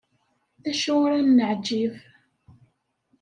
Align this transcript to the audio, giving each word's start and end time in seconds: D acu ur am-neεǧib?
D 0.63 0.65
acu 0.71 0.91
ur 1.03 1.11
am-neεǧib? 1.19 1.93